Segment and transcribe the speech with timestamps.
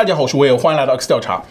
[0.00, 1.42] 大家好，我是威尔，欢迎来到 X 调查。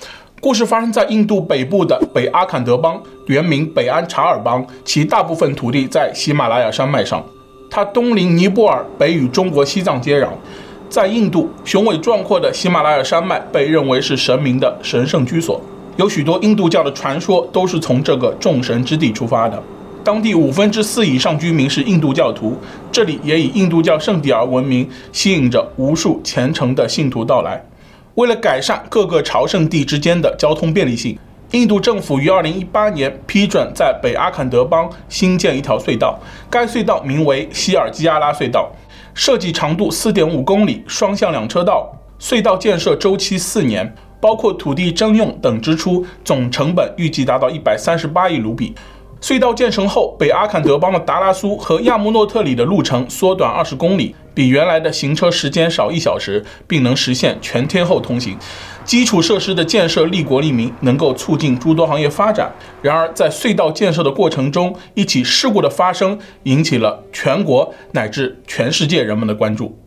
[0.42, 7.24] 故事发生在印度北部的北阿坎德邦，原名北安查尔邦，其大部分土地在喜马拉雅山脉上。
[7.70, 10.30] 它东临尼泊尔，北与中国西藏接壤。
[10.90, 15.62] 在印度，雄伟壮阔的喜马拉雅山脉被认为是神明的神圣居所，
[15.98, 19.62] 有许多印度教的传说都是从这个众神之地出发的。
[20.04, 22.58] 当地五分之四以上居民是印度教徒，
[22.92, 27.64] 这里也以印度教圣地而闻名，吸引着无数虔诚的信徒到来。
[28.20, 31.18] 为了改善各个朝圣地之间的交通便利性，
[31.52, 38.70] 印度政府于二零一八年批准在北阿坎德邦新建一条隧道，该隧道名为希尔基亚拉隧道。
[39.14, 41.90] 设计长度四点五公里，双向两车道。
[42.20, 48.76] 隧道建设周期四年，包括土地征用等支出，总成本预计达到一百三十八亿卢比。
[49.22, 58.38] 隧道建成后，北阿坎德邦的达拉苏和亚穆诺特里的路程缩短二十公里，比原来的行车时间少一小时，并能实现全天候通行。
[58.86, 62.52] 基础设施的建设利国利民，能够促进诸多行业发展。
[62.82, 69.78] 然而，在隧道建设的过程中，一起事故的发生引起了全国乃至全世界人们的关注。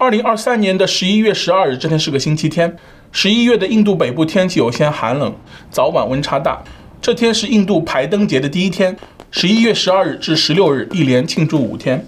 [0.00, 2.76] 二零二三年的十一月十二日，这天是个星期天。
[3.10, 5.34] 十一月的印度北部天气有些寒冷，
[5.70, 6.62] 早晚温差大。
[7.00, 8.96] 这天是印度排灯节的第一天，
[9.30, 12.04] 十一月十二日至十六日，一连庆祝五天。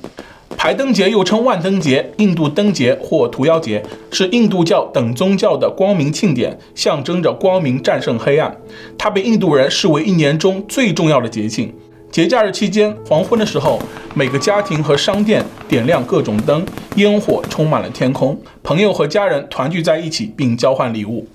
[0.57, 8.55] 排灯节又称万灯节、印度灯节或屠妖节，是印度教等宗教的光明庆典，象征着光明战胜黑暗。
[8.99, 11.75] 它被印度人视为一年中最重要的节庆。
[12.11, 13.81] 节假日期间，黄昏的时候，
[14.15, 16.67] 每个家庭和商店点亮各种灯，
[16.97, 21.29] 烟火充满了天空，朋友和家人团聚在一起，并交换礼物。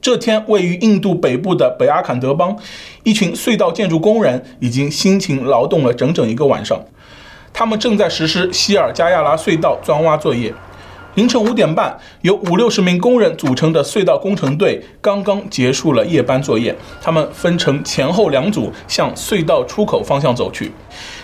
[0.00, 2.56] 这天，位于印度北部的北阿坎德邦，
[3.02, 6.80] 一群隧道建筑工人已经辛勤劳动了整整一个晚上。
[7.52, 10.54] 他们正在实施希尔加亚拉隧道钻挖作业。
[11.16, 16.74] 凌晨五点半，由五六十名工人组成的隧道工程队刚刚结束了夜班作业。
[17.02, 20.70] 他们分成前后两组，向隧道出口方向走去。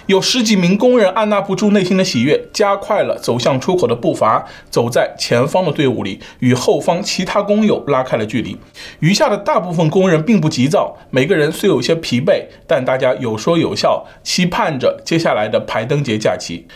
[0.06, 8.58] 有十几名工人按捺不住内心的喜悦，加快了走向出口的步伐，走在前方的队伍里，与后方其他工友拉开了距离。
[8.98, 16.66] 余下的大部分工人并不急躁，每个人虽有些疲惫，但大家有说有笑，期盼着接下来的排灯节假期。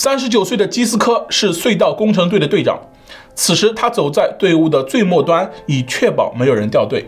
[0.00, 2.78] 三十九岁的基斯科是隧道工程队的队长。
[3.34, 7.04] 此时，他走在队伍的最末端，以确保没有人掉队。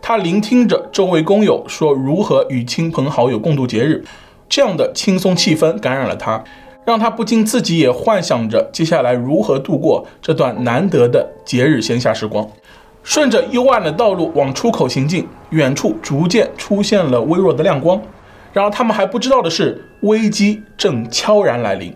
[0.00, 4.02] 他聆听着周围工友说如何与亲朋好友共度节日，
[4.48, 6.42] 这样的轻松气氛感染了他，
[6.86, 12.48] 让他不禁自己也幻想着接下来如何度过这段难得的节日闲暇时光。
[13.02, 18.00] 顺着幽暗的道路往出口行进，远处逐渐出现了微弱的亮光。
[18.54, 21.94] 然而，他们还不知道的是，危机正悄然来临。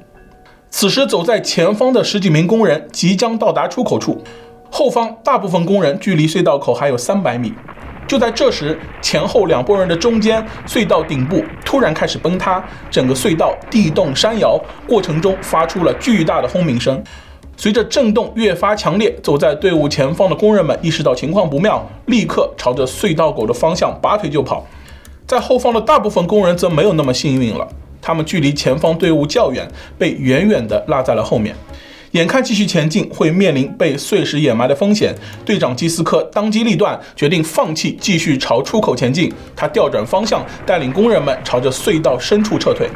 [0.77, 4.21] 此时，走在前方的十几名工人即将到达出口处，
[4.69, 7.55] 后方大部分工人距离隧道口还有三百米。
[8.09, 17.01] 就在这时，前后两拨人的中间，隧道顶部突然开始崩塌，整个隧道地动山摇，过程中发出了巨大的轰鸣声。
[17.57, 24.67] 随着震动越发强烈，走在队伍前方的工人们意识到情况不妙，立刻朝着隧道口的方向拔腿就跑。
[25.25, 27.69] 在后方的大部分工人则没有那么幸运了。
[28.05, 29.67] 他们距离前方队伍较远，
[29.99, 31.57] 被远远地落在了后面。
[32.11, 39.33] 眼看继续前进会面临被碎石掩埋的风险，队长基斯科当机立断，决定放弃继续朝出口前进。
[39.57, 42.89] 他调转方向，带领工人们朝着隧道深处撤退。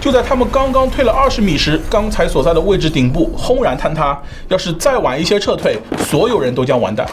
[0.00, 4.20] 就在他们刚刚退了二十米时，刚才所在的位置顶部轰然坍塌。
[4.48, 5.78] 要是再晚一些撤退，
[6.08, 7.08] 所有人都将完蛋。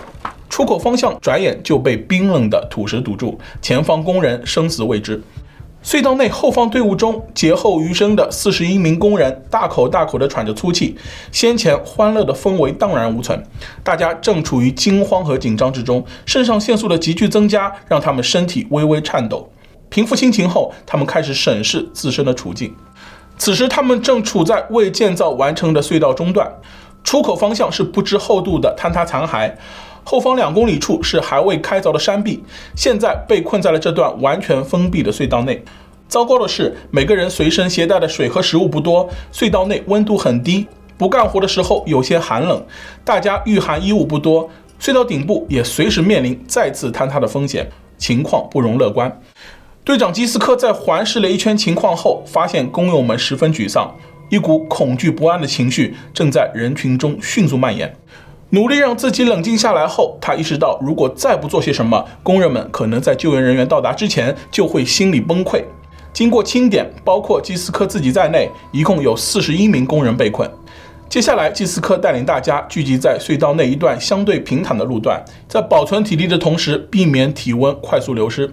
[0.49, 5.21] 出口方向转眼就被冰冷的土石堵住，前方工人生死未知。
[5.83, 10.97] 隧道内后方队伍中劫后余生的四十一名工人大口大口地喘着粗气，
[11.31, 13.41] 先前欢乐的氛围荡然无存，
[13.83, 19.49] 大家正处于惊慌和紧张之中，肾上腺素的急剧增加让他们身体微微颤抖。
[19.89, 22.75] 平复心情后，他们开始审视自身的处境。
[23.37, 26.51] 此时，他们正处在未建造完成的隧道中段，
[27.05, 29.53] 出口方向是不知厚度的坍塌残骸。
[30.09, 32.41] 后方两公里处是还未开凿的山壁，
[32.77, 35.61] 现在被困在了这段完全封闭的隧道内。
[36.07, 40.65] 糟糕的是，每个人随身携带的水和食物不多，隧道内温度很低，
[40.97, 42.65] 不干活的时候有些寒冷，
[43.03, 44.49] 大家御寒衣物不多，
[44.79, 49.21] 隧道顶部也随时面临再次坍塌的风险，情况不容乐观。
[49.83, 53.93] 队长基斯科在环视了一圈情况后，发现工友们十分沮丧，
[54.29, 57.93] 一股恐惧不安的情绪正在人群中迅速蔓延。
[58.51, 65.61] 努力让自己冷静下来后，他意识到，如果再不做些什么，工人们可能在救援人员到达之前就会心理崩溃。
[66.13, 70.49] 经过清点，包括基斯科自己在内，一共有四十一名工人被困。
[71.09, 78.49] 接下来，基斯科带领大家聚集在隧道内一段相对平坦的路段，在保存体力的同时，避免体温快速流失。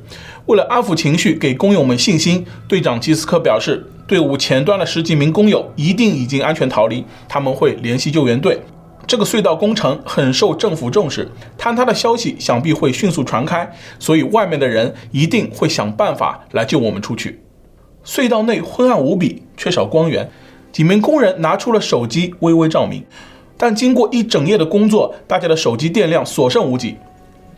[0.46, 8.60] 为了安抚情绪，给工友们信心，队长基斯科表示，队伍前端的十几名工友一定已经安全逃离，他们会联系救援队。
[9.06, 17.40] 这个隧道工程很受政府重视，坍塌的消息想必会迅速传开，所以外面的人一定会想办法来救我们出去。
[18.04, 20.30] 隧道内昏暗无比，缺少光源。
[20.72, 23.04] 几名工人拿出了手机，微微照明，
[23.56, 26.96] 但经过一整夜的工作，大家的手机电量所剩无几。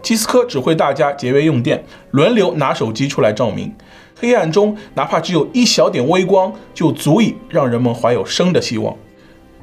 [0.02, 3.74] 基斯科指挥大家节约用电，轮流拿手机出来照明。
[4.18, 8.96] 黑暗中，哪怕只有一小点微光，就足以让人们怀有生的希望。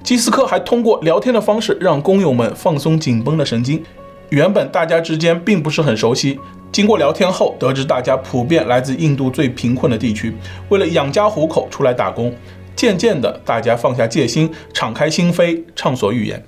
[0.03, 3.81] 基斯科还通过聊天的方式，让工友们放松紧绷的神经。
[4.29, 6.37] 原本大家之间并不是很熟悉，
[6.73, 10.35] 经过聊天后，得知大家普遍来自印度最贫困的地区，
[10.67, 12.33] 为了养家糊口出来打工。
[12.75, 16.43] 渐渐的，大家放下戒心，敞开心扉，畅所欲言。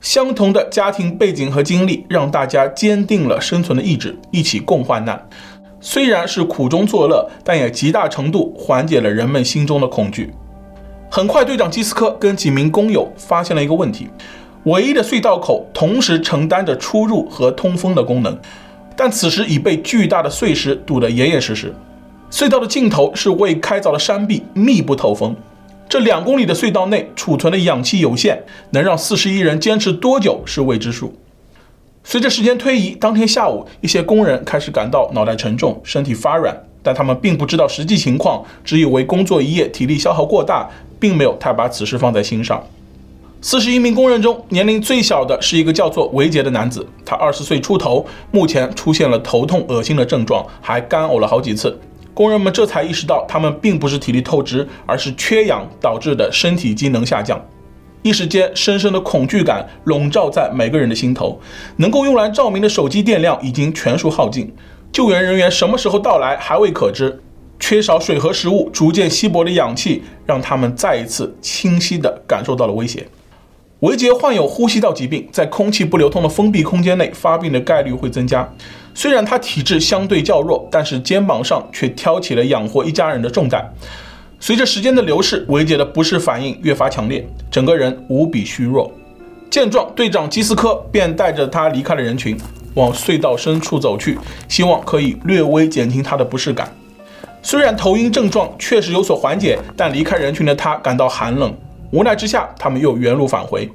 [0.00, 5.28] 相同的家庭背景和经历，让大家坚定了生存的意志，一起共患难。
[5.80, 10.30] 虽然是苦中作乐，但也极大程度缓解了人们心中的恐惧。
[11.16, 14.08] 很快，队长基斯科跟几名工友发现了一个问题：
[14.64, 18.36] 唯一的隧道口同时承担着出入和通风的功能，
[18.96, 21.72] 但此时已被巨大的碎石堵得严严实实。
[22.32, 25.36] 隧道的尽头是未开凿的山壁，密不透风。
[25.88, 31.14] 这两公里的隧道内储存的氧气有限，能让四十一人坚持多久是未知数。
[32.02, 40.68] 随着时间推移，当天下午，一些工人开始感到脑袋沉重、身体发软，但他们并不知道实际情况，只以为工作一夜体力消耗过大，
[40.98, 42.62] 并没有太把此事放在心上。
[43.40, 51.78] 四十一名工人中，年龄最小的是一个叫做维杰的男子，他二十岁出头，目前出现了头痛、恶心的症状，还干呕了好几次。
[52.14, 57.38] 工人们这才意识到，他们并不是体力透支，而是缺氧导致的身体机能下降。
[58.00, 61.38] 一时间，深深的恐惧感笼罩在每个人的心头。
[61.76, 64.54] 能够用来照明的手机电量已经全数耗尽，
[64.92, 67.20] 救援人员什么时候到来还未可知。
[67.58, 73.06] 缺少水和食物，逐渐稀薄的氧气让他们再一次清晰地感受到了威胁。
[73.80, 78.50] 维杰患有呼吸道疾病，在空气不流通的封闭空间内发病的概率会增加。
[78.94, 83.74] 虽然他体质相对较弱，但是肩膀上却挑起了养活一家人的重担。
[84.40, 88.90] 随着时间的流逝，维杰的不适反应越发强烈，整个人无比虚弱。
[89.50, 92.36] 见状，队长基斯科便带着他离开了人群，
[92.74, 94.18] 往隧道深处走去，
[94.48, 96.72] 希望可以略微减轻他的不适感。
[97.44, 101.54] 虽然头晕症状确实有所缓解，但离开人群的他感到寒冷。
[101.92, 103.70] 无奈之下，他们又原路返回。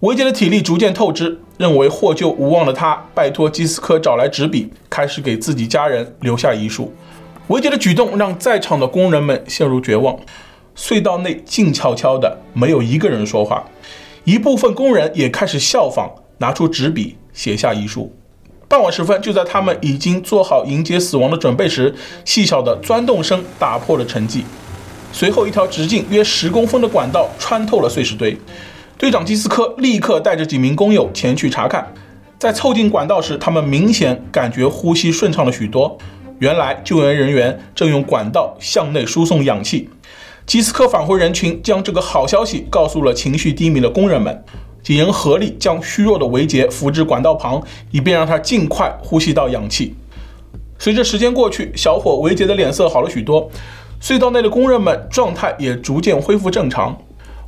[0.00, 6.92] 维杰的体力逐渐透支，认为获救无望的他，拜托基斯科找来纸笔，开始给自己家人留下遗书。
[7.46, 10.14] 维杰的举动让在场的工人们陷入绝望。
[10.76, 13.64] 隧道内静悄悄的，没有一个人说话。
[14.24, 18.14] 一部分工人也开始效仿，拿出纸笔写下遗书。
[18.68, 24.42] 傍晚时分，就在他们已经做好迎接死亡的准备时，细小的钻洞声打破了沉寂。
[25.12, 28.36] 随后，一条直径约十公分的管道穿透了碎石堆。
[28.98, 31.92] 队长基斯科立刻带着几名工友前去查看。
[32.38, 35.96] 在凑近管道时，他们明显感觉呼吸顺畅了许多。
[36.40, 39.88] 原来，救援人员正用管道向内输送氧气。
[40.44, 44.44] 基斯科返回人群，将这个好消息告诉了情绪低迷的工人们。
[44.86, 49.92] 几人合力将虚弱的维杰扶至管道旁，以便让他尽快呼吸到氧气。
[50.78, 53.50] 随着时间过去，小伙维杰的脸色好了许多。
[54.00, 56.96] 隧道内的工人们状态也逐渐恢复正常。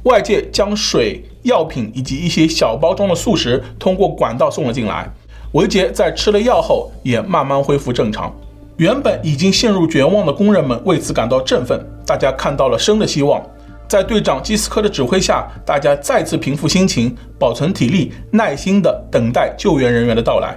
[0.03, 5.09] 外界将水、药品以及一些小包装的速食通过管道送了进来。
[5.53, 8.35] 维杰在吃了药后也慢慢恢复正常。
[8.79, 13.41] 原本已经陷入绝望的工人们为此感到振奋，大家看到了生的希望。
[13.89, 20.55] 在队长基斯科的指挥下，大家再次平复心情，保存体力，耐心地等待救援人员的到来。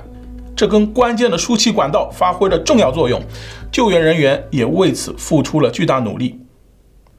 [0.53, 3.21] 这根关键的输气管道发挥了重要作用。
[3.71, 6.37] 救援人员也为此付出了巨大努力。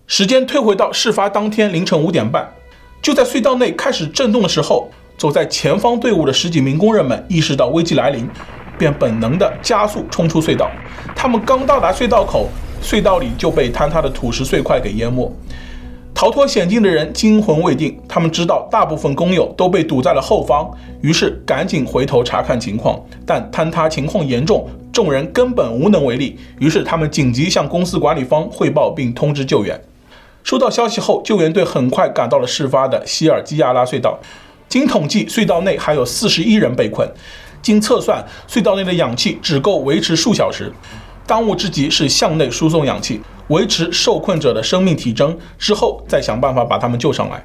[0.07, 2.47] 时间退回到事发当天凌晨五点半，
[3.01, 8.29] 就在隧道内开始震动的时候，走在前方队伍的十几名工人们意识到危机来临，
[8.77, 10.71] 便本能地加速冲出隧道。
[11.17, 12.51] 他们刚到达隧道口，
[12.83, 15.35] 隧道里就被坍塌的土石碎块给淹没。
[16.23, 22.97] 逃脱险境的人惊魂未定，他们知道大部分工友都被堵在了后方，于是赶紧回头查看情况。
[23.27, 29.83] 但坍塌情况严重，众人根本无能为力，于是他们紧急向公司管理方汇报并通知救援。
[30.45, 34.17] 收到消息后，救援队很快赶到了事发的希尔基亚拉隧道。
[34.69, 37.13] 经统计，隧道内还有四十一人被困。
[37.61, 40.73] 经测算，隧道内的氧气只够维持数小时。
[41.27, 47.43] 当务之急是向内输送氧气，维持受困者的生命体征，之后再想办法把他们救上来。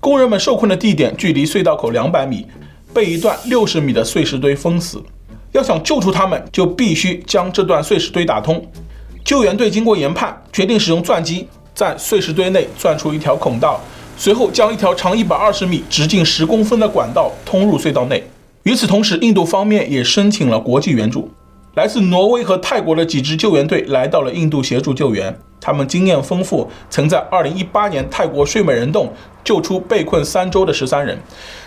[0.00, 2.46] 工人们受困的地点距离隧道口两百米，
[2.94, 5.02] 被一段六十米的碎石堆封死。
[5.52, 8.64] 要想救出他们，就必须将这段碎石堆打通。
[9.24, 13.80] 救援队经过研判，决定使用钻机在碎石堆内钻出一条孔道，
[14.16, 18.24] 随后将一条长一百二十米、直径十公分的管道通入隧道内。
[18.62, 21.30] 与此同时，印度方面也申请了国际援助。
[21.80, 29.10] 来自挪威和泰国的几支救援队来到了印度协助救援，他们经验丰富，曾在2018年泰国睡美人洞
[29.42, 31.18] 救出被困三周的十三人。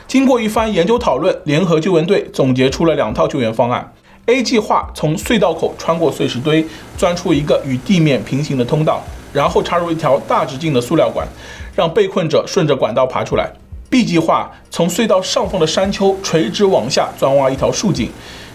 [0.07, 3.91] 经过一番研究讨论，联合救援队总结出了两套救援方案
[4.27, 6.63] ：A 计划从隧道口穿过碎石堆，
[6.95, 9.01] 钻出一个与地面平行的通道，
[9.33, 11.27] 然后插入一条大直径的塑料管，
[11.75, 13.51] 让被困者顺着管道爬出来
[13.89, 18.11] ；B 计划从隧道上方的山丘垂直往下钻挖一条竖井。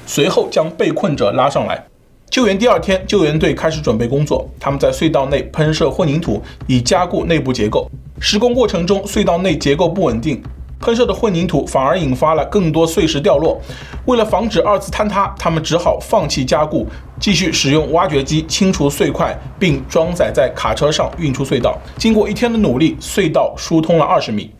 [0.09, 1.85] 随后将被困者拉上来。
[2.31, 4.49] 救援第二天，救援队开始准备工作。
[4.59, 7.91] 他们在隧道内喷射混凝土，以加固内部结构。
[8.19, 10.43] 施工过程中，隧道内结构不稳定，
[10.81, 13.61] 喷射的混凝土反而引发了更多碎石掉落。
[14.07, 16.87] 为了防止二次坍塌，他们只好放弃加固，
[17.21, 21.79] 继续使用挖掘机清除碎块，并装载在卡车上运出隧道。
[21.99, 24.51] 经过一天的努力，隧道疏通了二十米。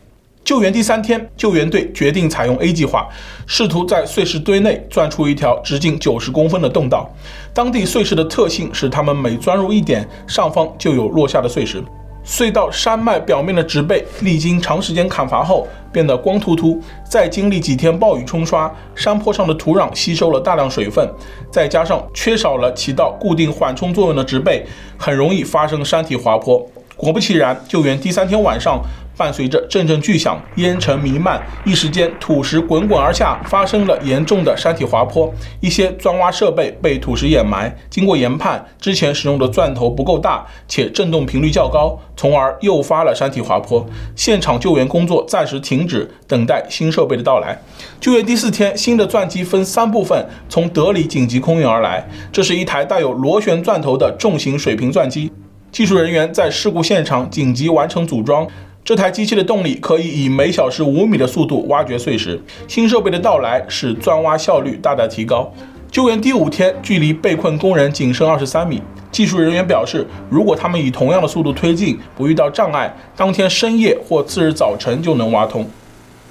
[0.49, 3.07] 救援第三天，救援队决定采用 A 计划，
[3.45, 7.07] 试图在碎石堆内钻出一条直径九十公分的洞道。
[7.53, 11.83] 当地碎石的特性使他们每钻入一点，上方就有落下的碎石。
[12.25, 21.07] 隧道山脉表面的植被历经长时间砍伐后变得光秃秃，再经历几天暴雨冲刷，山坡上的土壤吸收了大量水分，
[21.51, 24.65] 再加上缺少了起到固定缓冲作用的植被，
[24.97, 26.67] 很容易发生山体滑坡。
[26.97, 28.81] 果不其然，救援第三天晚上。
[29.19, 35.29] 伴随着阵阵巨响，烟尘弥漫，一时间土石滚滚而下，发生了严重的山体滑坡。
[35.59, 37.75] 一些钻挖设备被土石掩埋。
[37.89, 43.85] 经过研判，之前使用的钻头不够大，且震动频率较高，从而诱发了山体滑坡。
[44.15, 47.61] 现场救援工作暂时停止，等待新设备的到来。
[47.99, 52.07] 救援第四天，新的钻机分三部分从德里紧急空运而来。
[52.31, 55.29] 这是一台带有螺旋钻头的重型水平钻机，
[55.73, 58.47] 技术人员在事故现场紧急完成组装。
[58.89, 62.41] 这台机器的动力可以以每小时五米的速度挖掘碎石。
[62.67, 65.53] 新设备的到来使钻挖效率大大提高。
[65.91, 68.81] 救援第五天，距离被困工人仅剩二十三米。
[69.11, 75.63] 技术人员表示，如果他们以同样的速度推进，不遇到障碍，当天深夜或次日早晨就能挖通。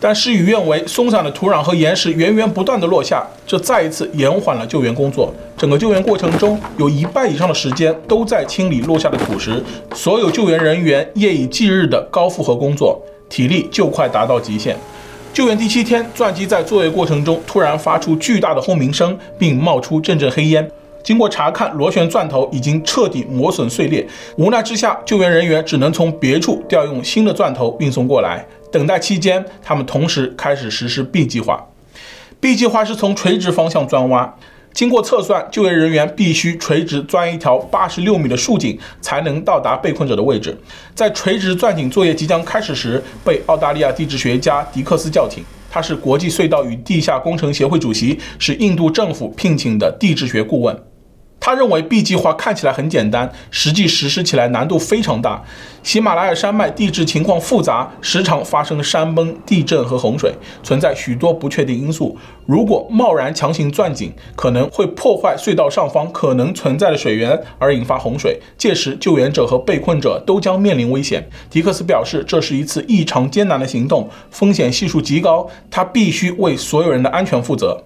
[0.01, 5.33] 但事与愿违，松散的土壤和岩石源源不断地落下，这再一次延缓了救援工作。
[5.59, 9.61] 整个救援过程中，有一半以上的时间都在清理落下的土石。
[9.93, 14.77] 所有救援人员夜以继日的高负荷工作，体力就快达到极限。
[15.35, 20.71] 救援第七天，钻机在作业过程中突然发出巨大的轰鸣声，并冒出阵阵黑烟。
[21.03, 24.07] 经过查看，螺旋钻头已经彻底磨损碎裂。
[24.37, 28.47] 无奈之下，救援人员只能从别处调用新的钻头运送过来。
[28.71, 31.67] 等待期间，他们同时开始实施 B 计划。
[32.39, 34.37] B 计划是从垂直方向钻挖。
[34.73, 40.57] 经过测算，救援人员必须垂直钻一条八十六米的竖井，才能到达被困者的位置。
[40.95, 45.43] 在垂直钻井作业即将开始时，被澳大利亚地质学家迪克斯叫停。
[45.71, 50.88] 他是国际隧道与地下工程协会主席，是印度政府聘请的地质学顾问。
[51.49, 55.43] 他认为 B 计划看起来很简单，实际实施起来难度非常大。
[55.83, 62.15] 喜马拉雅山脉地质情况复杂，时常发生山崩、地震和洪水，存在许多不确定因素。
[62.45, 68.39] 如果贸然强行钻井，可能会破坏隧道上方可能存在的水源，而引发洪水。
[68.59, 71.27] 届时，救援者和被困者都将面临危险。
[71.49, 77.85] 迪克斯表示，这是一次异常艰难的行动，风险系数极高，他必须为所有人的安全负责。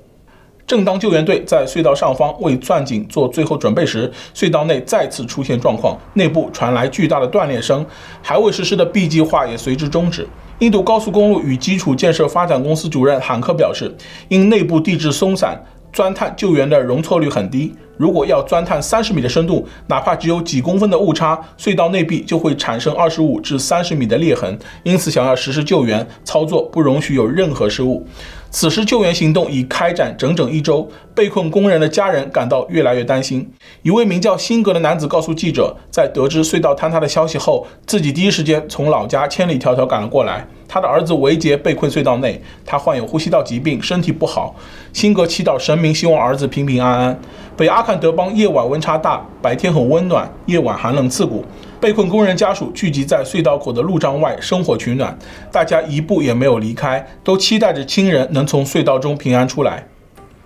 [0.72, 7.84] 正当救援队在隧道上方为钻井做最后准备时，隧道内再次出现状况，内部传来巨大的断裂声，
[8.22, 10.26] 还未实施的 B 计划也随之终止。
[10.60, 13.94] 印度高速公路与基础建设发展公司主任罕克表示，
[14.28, 15.62] 因内部地质松散，
[15.92, 17.74] 钻探救援的容错率很低。
[17.98, 24.58] 如果要钻探三十米的深度，哪怕只有几公分的误差，隧道内壁就会产生二十五至三十米的裂痕。
[24.84, 28.06] 因此，想要实施救援操作，不容许有任何失误。
[28.54, 33.50] 此时救援行动已开展整整一周，被困工人的家人感到越来越担心。
[33.80, 40.46] 一位名叫辛格的男子告诉记者，在得知隧道坍塌的消息后，自己第一时间从老家千里迢迢赶了过来。
[40.68, 44.54] 他的儿子维杰被困隧道内，他患有呼吸道疾病，身体不好。
[44.92, 47.18] 辛格祈祷神明，希望儿子平平安安。
[47.56, 51.42] 北阿坎德邦夜晚温差大，白天很温暖，夜晚寒冷刺骨。
[51.82, 55.18] 被困工人家属聚集在隧道口的路障外生火取暖，
[55.50, 59.88] 大家一步也没有离开，都期待着亲人能从隧道中平安出来。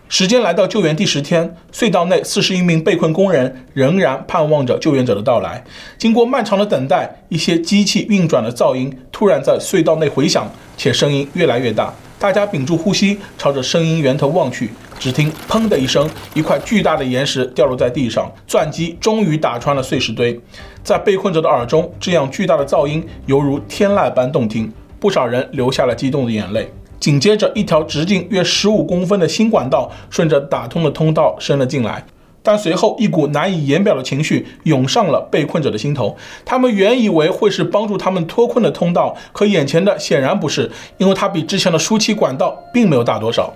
[0.09, 5.63] 时间来到救援第十天，隧道内四十一名被困工人仍然盼望着救援者的到来。
[5.99, 11.93] 经过漫长的等待，一些机器运转的噪音突然在隧道内回响，且声音越来越大。
[12.19, 20.41] 大家屏住呼吸，朝着声音源头望去，只听“砰”的一声，一块巨大的岩石掉落在地上，钻机终于打穿了碎石堆。
[20.83, 26.73] 在被困者的耳中，这样巨大的噪音犹如天籁般动听，不少人流下了激动的眼泪。
[26.99, 32.03] 紧接着，一条直径约十五公分的新管道顺着打通的通道伸了进来。
[32.47, 36.17] 但随后，一股难以言表的情绪涌上了被困者的心头。
[36.45, 43.53] 他们原以为会是帮助他们脱困的通道，可眼前的显然不是，因为它比之前的输气管道并没有大多少。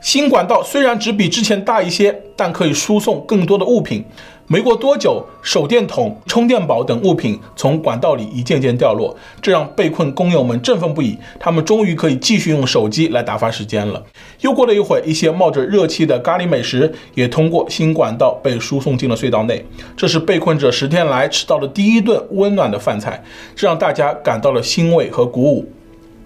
[0.00, 4.04] 新管道虽然只比之前大一些，但可以输送更多的物品。
[4.46, 11.16] 没过多久，手电筒、充电宝等物品从管道里一件件掉落，这让被困工友们振奋不已。
[11.40, 14.02] 他们终于可以继续用手机来打发时间了。
[14.42, 19.64] 又过了一会儿，一些冒着热气的咖喱美食也通过新管道被输送进了隧道内。
[19.96, 23.24] 这是被困者十天来吃到的第一顿温暖的饭菜，
[23.56, 25.66] 这让大家感到了欣慰和鼓舞。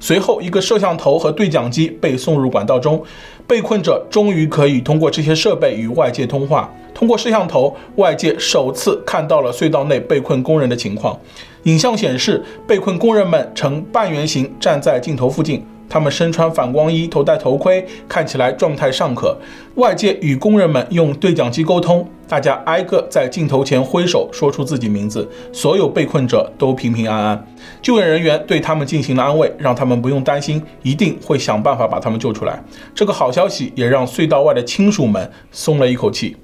[0.00, 3.02] 随后，一个摄像头和对讲机被送入管道中，
[3.48, 6.70] 被困者终于可以通过这些设备与外界通话。
[6.94, 11.18] 通过摄像头，外界首次看到了隧道内被困工人的情况。
[11.62, 15.64] 影像显示，被困工人们呈半圆形站在镜头附近。
[15.88, 19.36] 他们身穿反光衣，头戴头盔，看起来状态尚可。
[19.76, 25.28] 外界与工人们用对讲机沟通，大家挨个在镜头前挥手，说出自己名字。
[25.52, 27.46] 所有被困者都平平安安。
[27.80, 32.62] 救援人员对他们进行了安慰，让他们不用担心，一定会想办法把他们救出来。
[32.94, 36.36] 这个好消息也让隧道外的亲属们松了一口气。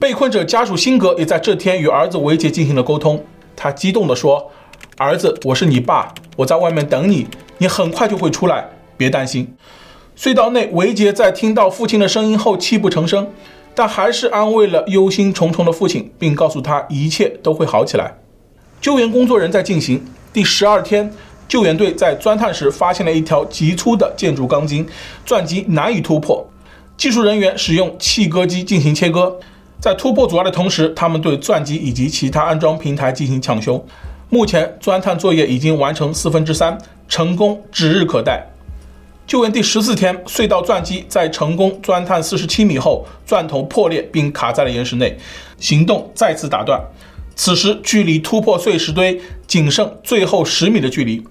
[0.00, 3.24] 被困者家属辛格也在这天与儿子维杰进行了沟通。
[3.54, 4.50] 他激动地说
[4.98, 7.26] ：“儿子，我是你爸，我在外面等你。”
[7.58, 9.54] 你很快就会出来，别担心。
[10.16, 13.28] 隧道内，维杰在听到父亲的声音后泣不成声，
[13.72, 18.14] 但还是安慰了忧心忡忡的父亲，并告诉他一切都会好起来。
[18.80, 20.04] 救援工作仍在进行。
[20.32, 21.12] 第十二天，
[21.46, 24.84] 救援队在钻探时发现了一条极粗的建筑钢筋，
[25.24, 26.44] 钻机难以突破。
[26.96, 29.38] 技术人员使用切割机进行切割，
[29.80, 33.86] 在突破阻碍的同时，他们对钻机以及其他安装平台进行抢修。
[34.34, 36.78] 目前，钻探作业已经完成四分之三。
[37.06, 38.46] 成功指日可待。
[39.26, 45.18] 救援第十四天，隧道钻机在成功钻探四十七米后，钻头破裂并卡在了岩石内，
[45.58, 46.82] 行动再次打断。
[47.36, 51.22] 此时，距离突破碎石堆仅剩最后十米的距离。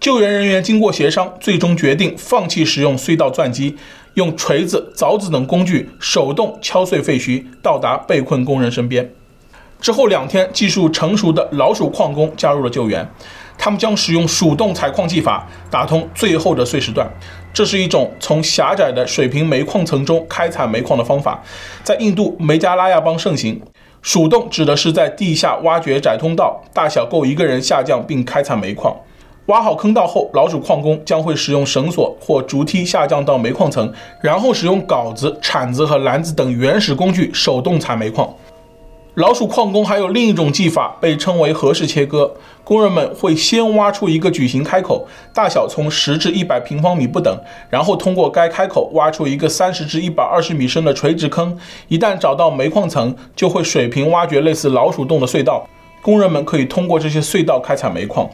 [0.00, 3.76] 救援人员经过协商，最终决定放弃使用隧道钻机，
[4.14, 9.12] 用锤子、凿子等工具手动敲碎废墟，到达被困工人身边。
[9.80, 13.08] 之后两天，技术成熟的老鼠矿工加入了救援。
[13.60, 17.08] 他们将使用鼠洞采矿技法打通最后的碎石段，
[17.52, 21.42] 这是一种从狭窄的水平煤矿层中开采煤矿的方法，
[21.82, 23.60] 在印度梅加拉亚邦盛行。
[24.00, 28.94] 鼠洞指的是在地下挖掘窄通道，大小够一个人下降并开采煤矿。
[29.46, 38.32] 挖好坑道后，老鼠矿工将会使用绳索或竹梯下降到煤矿层，然后使用镐子、铲子和篮子等原始工具手动采煤矿。
[39.14, 42.32] 老鼠矿工还有另一种技法，被称为合适切割。
[42.62, 47.36] 工人们会先挖出一个矩形开口，大小从十至一百平方米不等，
[47.68, 51.58] 然后通过该开口挖出一个三十至一百二十米深的垂直坑。
[51.88, 55.66] 一旦找到煤矿层，就会水平挖掘类似老鼠洞的隧道。
[56.00, 58.28] 工人们可以通过这些隧道开采煤矿。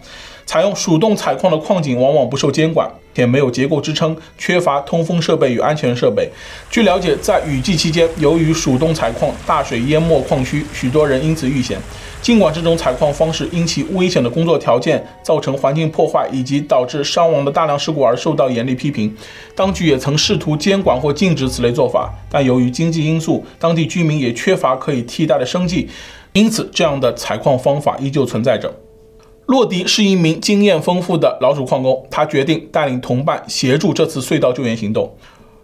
[0.46, 6.30] 采用鼠洞采矿的矿井往往不受监管，且没有结构支撑，缺乏通风设备与安全设备。
[6.70, 11.78] 据了解，在雨季期间，由于鼠洞采矿，大水淹没矿区，许多人因此遇险。
[12.20, 19.14] 尽管这种采矿方式因其危险的工作条件、造成环境破坏以及导致伤亡的大量事故而受到严厉批评，
[19.54, 25.86] 当局也曾试图监管或禁止此类做法，但由于经济因素，当地居民也缺乏可以替代的生计，
[26.32, 28.74] 因此这样的采矿方法依旧存在着。
[29.46, 35.14] 洛迪是一名经验丰富的老鼠矿工，他决定带领同伴协助这次隧道救援行动。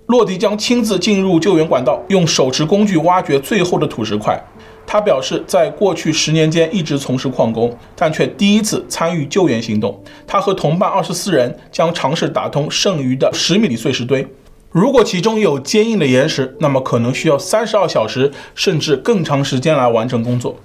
[0.06, 4.38] 洛迪将亲自进入救援管道，用手持工具挖掘最后的土石块。
[4.86, 9.98] 他表示，在过去十年间一直从事矿工，但却第一次参与救援行动。
[10.26, 14.26] 他和同伴二十四人将尝试打通剩余的十米的碎石堆。
[14.70, 20.56] 如果其中有坚硬的岩石，那么可能需要三十二小时甚至更长时间来完成工作。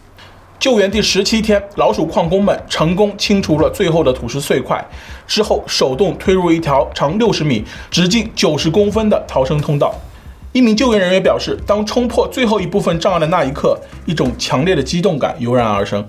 [0.58, 4.84] 救援第十七天，老鼠矿工们成功清除了最后的土石碎块，
[5.28, 9.94] 之后手动推入一条长六十米、直径九十公分的逃生通道。
[10.54, 16.04] 一名救援人员表示，当冲破最后一部分障碍的那一刻，一种强烈的激动感油然而生。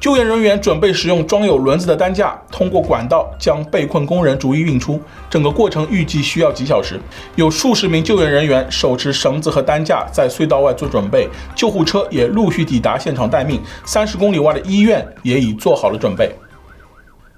[0.00, 4.98] 救援人员准备使用装有轮子的担架，通过管道将被困工人逐一运出。
[5.28, 6.98] 整个过程预计需要几小时。
[7.36, 13.60] 有数十名救援人员手持绳子和担架在隧道外做准备，救护车也陆续抵达现场待命。
[13.84, 16.34] 三十公里外的医院也已做好了准备。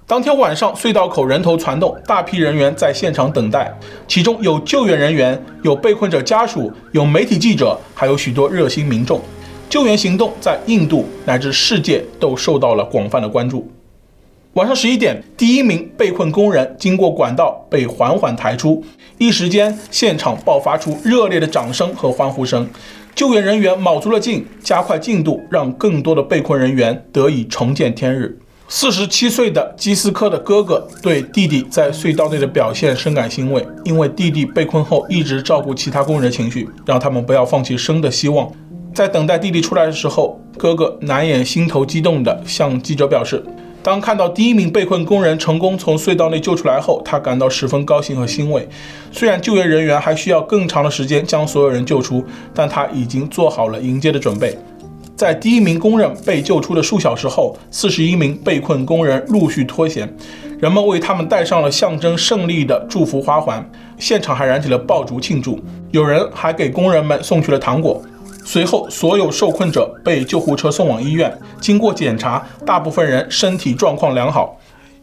[0.07, 9.21] 当天晚上，隧道口人头攒动，大批人员在现场等待，其中有救援人员，有被困者家属，有媒体记者，还有许多热心民众。
[9.73, 13.67] 救援行动在印度乃至世界都受到了广泛的关注。
[14.53, 18.85] 晚上十一点，第一名被困工人经过管道被缓缓抬出，
[19.17, 22.69] 一时间现场爆发出热烈的掌声和欢呼声。
[23.15, 28.39] 救援人员卯足了劲，加快进度，让更多的被困人员得以重见天日。
[28.69, 38.53] 四十七岁的基斯科的哥哥对弟弟在隧道内的表现深感欣慰，因为弟弟被困后一直照顾其他工人的情绪，让他们不要放弃生的希望。
[38.95, 43.43] 在等待弟弟出来的时候，哥哥难掩心头激动地向记者表示，
[43.83, 48.69] 当看到第一名被困工人成功从隧道内救出来后，他感到十分高兴和欣慰。
[49.11, 52.23] 虽然救援人员还需要更长的时间将所有人救出，
[52.55, 54.57] 但他已经做好了迎接的准备。
[55.17, 60.13] 在第一名工人被救出的数小时后，四十一名被困工人陆续脱险，
[60.59, 63.65] 人们为他们戴上了象征胜利的祝福花环，
[63.99, 65.59] 现场还燃起了爆竹庆祝，
[65.93, 68.03] 有人还给工人们送去了糖果。
[68.45, 71.33] 随后，所有受困者被救护车送往医院。
[71.61, 74.59] 经过检查，大部分人身体状况良好。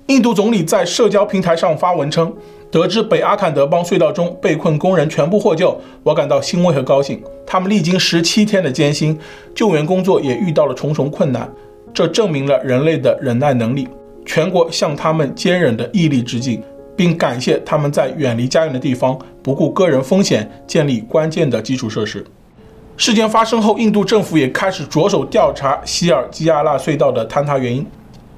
[0.07, 2.33] 印度总理在社交平台上发文称
[2.71, 7.21] ：“得知北阿坎德邦隧道中被困工人全部获救，我感到欣慰和高兴。
[7.45, 9.17] 他们历经十七天的艰辛，
[9.55, 11.47] 救援工作也遇到了重重困难，
[11.93, 13.87] 这证明了人类的忍耐能力。
[14.25, 16.61] 全国向他们坚忍的毅力致敬，
[16.95, 22.25] 并感谢他们在远离家园的地方不顾个人风险建立关键的基础设施。”
[22.99, 27.85] 事件发生后，印度政府也开始着手调查西尔基亚纳隧道的坍塌原因。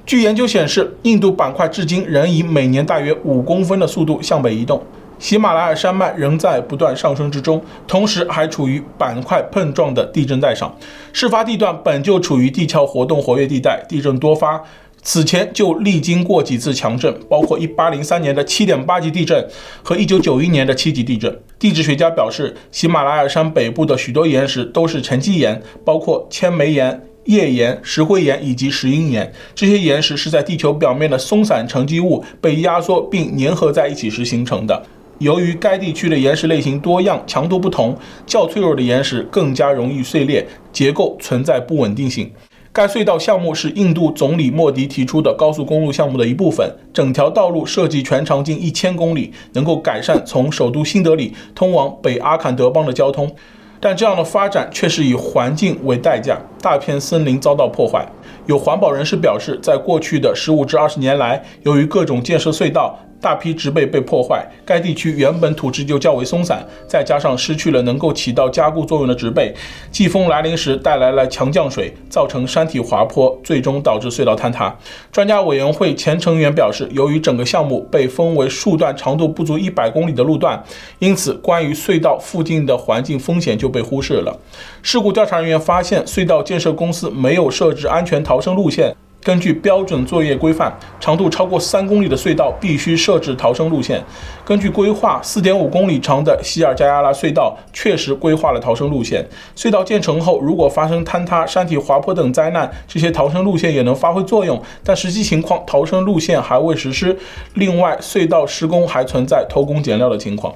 [0.06, 4.80] 据研究显示，印度板块至今仍以每年大约五公分的速度向北移动，
[5.18, 10.72] 喜马拉雅山脉仍在不断上升之中，同时还处于板块碰撞的地震带上。
[11.12, 14.62] 事发地段本就处于地壳活动活跃地带，地震多发。
[15.04, 19.44] 此前就历经过几次强震，包括1803年的7.8级地震
[19.82, 21.36] 和1991年的7级地震。
[21.62, 29.32] 地质学家表示，喜马拉雅山北部的许多岩石都是沉积岩，包括千枚岩、页岩、石灰岩以及石英岩。
[29.54, 34.84] 这些岩石是在地球表面的松散沉积物被压缩并粘合在一起时形成的。
[35.20, 37.96] 由于该地区的岩石类型多样、强度不同，
[38.26, 42.28] 较脆弱的岩石更加容易碎裂，结构存在不稳定性。
[42.74, 53.30] 该隧道项目是印度总理莫迪提出的高速公路项目的一部分，整条道路设计全长近一千公里，能够改善从首都新德里通往北阿坎德邦的交通。
[53.78, 58.06] 但这样的发展却是以环境为代价，大片森林遭到破坏。
[58.46, 69.54] 有环保人士表示，在过去的十五至二十年来，由于各种建设隧道，大批植被被破坏，该地区原本土质就较为松散，再加上失去了能够起到加固作用的植被，
[69.92, 74.76] 季风来临时带来了强降水，造成山体滑坡，最终导致隧道坍塌。
[75.12, 80.60] 专家委员会前成员表示，由于整个项目被分为数段长度不足一百公里的路段，
[80.98, 84.36] 因此关于隧道附近的环境风险就被忽视了。
[84.82, 88.96] 事故调查人员发现，隧道建设公司没有设置安全逃生路线。
[89.22, 94.02] 根据标准作业规范，长度超过三公里的隧道必须设置逃生路线。
[94.42, 99.22] 根据规划，四点五公里长的西尔加亚拉隧道确实规划了逃生路线。
[99.54, 104.58] 隧道建成后，如果发生坍塌、山体滑坡等灾难，这些逃生路线也能发挥作用。
[104.82, 107.14] 但实际情况，逃生路线还未实施。
[107.52, 110.54] 另外，隧道施工还存在偷工减料的情况。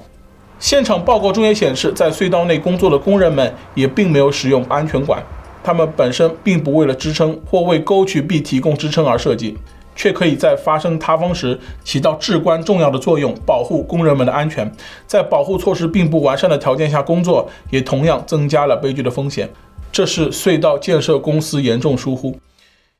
[0.59, 5.23] 现场报告中也显示，在隧道内工作的工人们也并没有使用安全管。
[5.67, 9.53] 它们本身并不为了支撑或为沟渠壁提供支撑而设计，
[9.97, 14.71] 却可以在发生塌方时起到至关重要的作用，保护工人们的安全。
[15.05, 19.49] 在保护措施并不完善的条件下工作，也同样增加了悲剧的风险。
[19.91, 22.33] 这是隧道建设公司严重疏忽。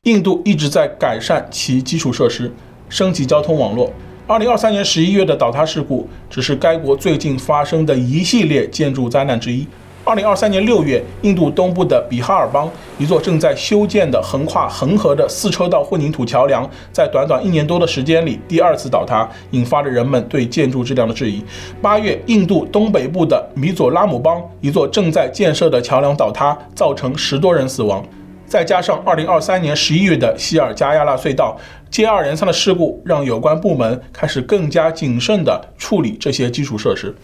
[0.02, 2.52] 印度一直在改善其基础设施，
[2.90, 3.90] 升级交通网络。
[4.26, 9.66] 二零二三年十一月的倒塌事故只是该国最近发生的一系列建筑灾难之一。
[10.08, 12.66] 二零二三年六月，印度东部的比哈尔邦
[12.96, 21.44] 一座正在修建的横跨恒河的四车道混凝土桥梁，在短短一年多的时间里第二次倒塌，引发了人们对建筑质量的质疑。
[21.82, 28.02] 八月，印度东北部的米佐拉姆邦一座正在建设的桥梁倒塌，造成十多人死亡。
[28.46, 31.54] 再加上二零二三年十一月的西尔加亚纳隧道，
[31.90, 37.14] 接二连三的事故让有关部门开始更加谨慎地处理这些基础设施。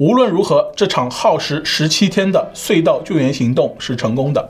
[0.00, 4.48] 无论如何，这场耗时十七天的隧道救援行动是成功的。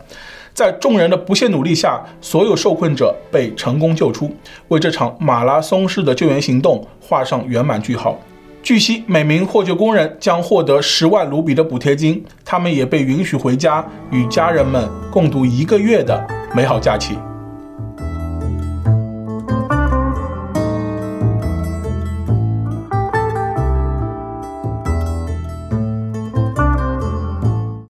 [0.54, 4.32] 在众人的不懈努力下，所有受困者被成功救出，
[4.68, 8.16] 为这场马拉松式的救援行动画上圆满句号。
[8.62, 17.18] 据悉，每名获救工人将获得十万卢比的补贴金，他们也被允许回家，与家人们共度一个月的美好假期。